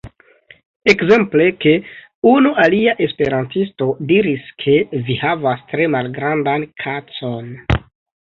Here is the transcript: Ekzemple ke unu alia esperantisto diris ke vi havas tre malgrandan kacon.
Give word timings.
Ekzemple 0.91 1.43
ke 1.65 1.73
unu 2.29 2.53
alia 2.63 2.95
esperantisto 3.07 3.89
diris 4.13 4.47
ke 4.63 4.79
vi 5.11 5.19
havas 5.25 5.61
tre 5.75 5.87
malgrandan 5.97 6.67
kacon. 6.85 7.53